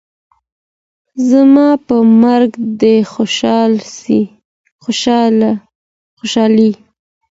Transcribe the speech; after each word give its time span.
زما 1.29 1.67
په 1.87 1.95
مرګ 2.21 2.51
دي 2.81 2.97
خوشالي 4.83 6.71